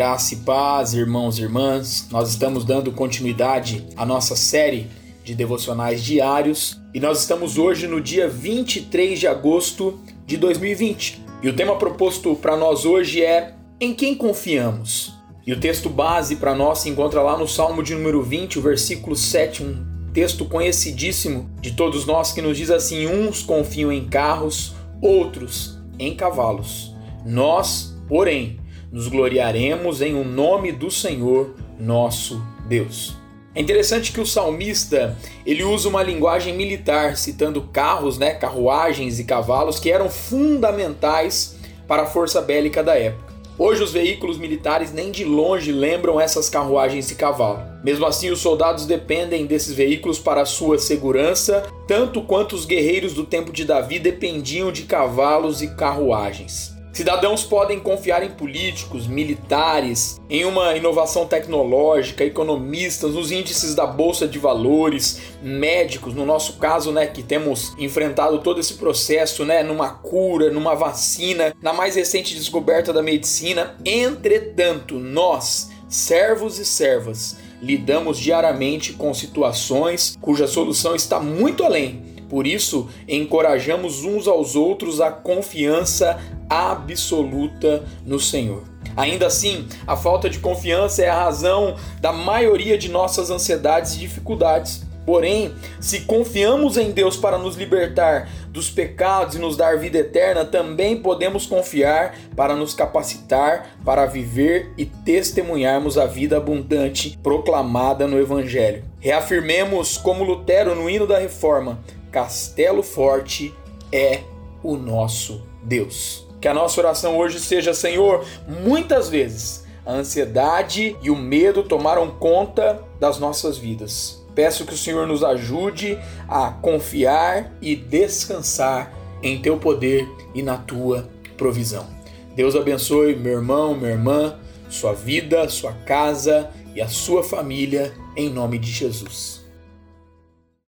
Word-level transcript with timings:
Graça 0.00 0.32
e 0.32 0.38
paz, 0.38 0.94
irmãos 0.94 1.38
e 1.38 1.42
irmãs. 1.42 2.08
Nós 2.10 2.30
estamos 2.30 2.64
dando 2.64 2.90
continuidade 2.90 3.86
à 3.94 4.06
nossa 4.06 4.34
série 4.34 4.86
de 5.22 5.34
devocionais 5.34 6.02
diários 6.02 6.80
e 6.94 6.98
nós 6.98 7.20
estamos 7.20 7.58
hoje 7.58 7.86
no 7.86 8.00
dia 8.00 8.26
23 8.26 9.20
de 9.20 9.26
agosto 9.26 10.00
de 10.24 10.38
2020. 10.38 11.22
E 11.42 11.50
o 11.50 11.52
tema 11.54 11.76
proposto 11.76 12.34
para 12.34 12.56
nós 12.56 12.86
hoje 12.86 13.22
é 13.22 13.52
Em 13.78 13.92
quem 13.92 14.14
confiamos? 14.14 15.12
E 15.46 15.52
o 15.52 15.60
texto 15.60 15.90
base 15.90 16.36
para 16.36 16.54
nós 16.54 16.78
se 16.78 16.88
encontra 16.88 17.20
lá 17.20 17.36
no 17.36 17.46
Salmo 17.46 17.82
de 17.82 17.94
número 17.94 18.22
20, 18.22 18.58
o 18.58 18.62
versículo 18.62 19.14
7, 19.14 19.62
um 19.62 19.84
texto 20.14 20.46
conhecidíssimo 20.46 21.50
de 21.60 21.72
todos 21.72 22.06
nós 22.06 22.32
que 22.32 22.40
nos 22.40 22.56
diz 22.56 22.70
assim: 22.70 23.06
Uns 23.06 23.42
confiam 23.42 23.92
em 23.92 24.08
carros, 24.08 24.72
outros 25.02 25.78
em 25.98 26.16
cavalos. 26.16 26.94
Nós, 27.26 27.94
porém, 28.08 28.59
nos 28.92 29.08
gloriaremos 29.08 30.02
em 30.02 30.14
o 30.14 30.24
nome 30.24 30.72
do 30.72 30.90
Senhor 30.90 31.54
nosso 31.78 32.42
Deus. 32.66 33.16
É 33.54 33.60
interessante 33.60 34.12
que 34.12 34.20
o 34.20 34.26
salmista 34.26 35.18
ele 35.44 35.64
usa 35.64 35.88
uma 35.88 36.02
linguagem 36.02 36.54
militar, 36.54 37.16
citando 37.16 37.62
carros, 37.62 38.16
né, 38.16 38.32
carruagens 38.34 39.18
e 39.18 39.24
cavalos 39.24 39.80
que 39.80 39.90
eram 39.90 40.08
fundamentais 40.08 41.56
para 41.88 42.02
a 42.02 42.06
força 42.06 42.40
bélica 42.40 42.82
da 42.82 42.96
época. 42.96 43.30
Hoje 43.58 43.82
os 43.82 43.92
veículos 43.92 44.38
militares 44.38 44.92
nem 44.92 45.10
de 45.10 45.22
longe 45.22 45.70
lembram 45.70 46.18
essas 46.18 46.48
carruagens 46.48 47.10
e 47.10 47.14
cavalo. 47.14 47.60
Mesmo 47.84 48.06
assim, 48.06 48.30
os 48.30 48.38
soldados 48.38 48.86
dependem 48.86 49.44
desses 49.44 49.74
veículos 49.74 50.18
para 50.18 50.46
sua 50.46 50.78
segurança, 50.78 51.64
tanto 51.86 52.22
quanto 52.22 52.54
os 52.54 52.64
guerreiros 52.64 53.12
do 53.12 53.26
tempo 53.26 53.52
de 53.52 53.64
Davi 53.64 53.98
dependiam 53.98 54.72
de 54.72 54.84
cavalos 54.84 55.60
e 55.60 55.74
carruagens. 55.74 56.79
Cidadãos 56.92 57.44
podem 57.44 57.78
confiar 57.78 58.24
em 58.24 58.30
políticos, 58.30 59.06
militares, 59.06 60.20
em 60.28 60.44
uma 60.44 60.76
inovação 60.76 61.24
tecnológica, 61.24 62.24
economistas, 62.24 63.14
nos 63.14 63.30
índices 63.30 63.76
da 63.76 63.86
bolsa 63.86 64.26
de 64.26 64.40
valores, 64.40 65.20
médicos, 65.40 66.14
no 66.14 66.26
nosso 66.26 66.54
caso, 66.54 66.90
né, 66.90 67.06
que 67.06 67.22
temos 67.22 67.72
enfrentado 67.78 68.40
todo 68.40 68.58
esse 68.58 68.74
processo, 68.74 69.44
né, 69.44 69.62
numa 69.62 69.90
cura, 69.90 70.50
numa 70.50 70.74
vacina, 70.74 71.54
na 71.62 71.72
mais 71.72 71.94
recente 71.94 72.34
descoberta 72.34 72.92
da 72.92 73.02
medicina. 73.02 73.76
Entretanto, 73.84 74.98
nós, 74.98 75.70
servos 75.88 76.58
e 76.58 76.64
servas, 76.64 77.36
lidamos 77.62 78.18
diariamente 78.18 78.94
com 78.94 79.14
situações 79.14 80.18
cuja 80.20 80.48
solução 80.48 80.96
está 80.96 81.20
muito 81.20 81.62
além 81.62 82.10
por 82.30 82.46
isso, 82.46 82.88
encorajamos 83.08 84.04
uns 84.04 84.28
aos 84.28 84.54
outros 84.54 85.00
a 85.00 85.10
confiança 85.10 86.16
absoluta 86.50 87.84
no 88.04 88.18
Senhor. 88.18 88.64
Ainda 88.96 89.28
assim, 89.28 89.66
a 89.86 89.96
falta 89.96 90.28
de 90.28 90.40
confiança 90.40 91.02
é 91.02 91.08
a 91.08 91.24
razão 91.24 91.76
da 92.00 92.12
maioria 92.12 92.76
de 92.76 92.88
nossas 92.90 93.30
ansiedades 93.30 93.94
e 93.94 93.98
dificuldades. 93.98 94.82
Porém, 95.06 95.54
se 95.80 96.02
confiamos 96.02 96.76
em 96.76 96.90
Deus 96.90 97.16
para 97.16 97.38
nos 97.38 97.56
libertar 97.56 98.28
dos 98.48 98.70
pecados 98.70 99.34
e 99.34 99.38
nos 99.38 99.56
dar 99.56 99.78
vida 99.78 99.98
eterna, 99.98 100.44
também 100.44 100.96
podemos 100.96 101.46
confiar 101.46 102.14
para 102.36 102.54
nos 102.54 102.74
capacitar 102.74 103.70
para 103.84 104.06
viver 104.06 104.72
e 104.76 104.84
testemunharmos 104.84 105.96
a 105.96 106.06
vida 106.06 106.36
abundante 106.36 107.18
proclamada 107.22 108.06
no 108.06 108.20
Evangelho. 108.20 108.84
Reafirmemos, 109.00 109.96
como 109.96 110.22
Lutero 110.22 110.74
no 110.74 110.88
hino 110.88 111.06
da 111.06 111.18
Reforma, 111.18 111.80
Castelo 112.12 112.82
Forte 112.82 113.54
é 113.90 114.20
o 114.62 114.76
nosso 114.76 115.44
Deus. 115.62 116.29
Que 116.40 116.48
a 116.48 116.54
nossa 116.54 116.80
oração 116.80 117.18
hoje 117.18 117.38
seja, 117.38 117.74
Senhor, 117.74 118.24
muitas 118.48 119.08
vezes 119.08 119.64
a 119.84 119.92
ansiedade 119.92 120.96
e 121.02 121.10
o 121.10 121.16
medo 121.16 121.62
tomaram 121.62 122.10
conta 122.10 122.82
das 122.98 123.18
nossas 123.18 123.58
vidas. 123.58 124.24
Peço 124.34 124.64
que 124.64 124.74
o 124.74 124.78
Senhor 124.78 125.06
nos 125.06 125.22
ajude 125.22 125.98
a 126.28 126.50
confiar 126.50 127.52
e 127.60 127.74
descansar 127.76 128.92
em 129.22 129.40
teu 129.42 129.58
poder 129.58 130.08
e 130.34 130.42
na 130.42 130.56
tua 130.56 131.08
provisão. 131.36 131.86
Deus 132.34 132.54
abençoe 132.54 133.16
meu 133.16 133.34
irmão, 133.34 133.74
minha 133.74 133.90
irmã, 133.90 134.38
sua 134.68 134.94
vida, 134.94 135.48
sua 135.48 135.72
casa 135.72 136.48
e 136.74 136.80
a 136.80 136.88
sua 136.88 137.22
família, 137.22 137.92
em 138.16 138.30
nome 138.30 138.58
de 138.58 138.70
Jesus. 138.70 139.39